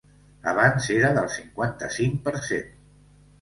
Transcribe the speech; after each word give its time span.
Abans 0.51 0.87
era 0.95 1.11
del 1.17 1.27
cinquanta-cinc 1.35 2.17
per 2.29 2.35
cent. 2.49 2.73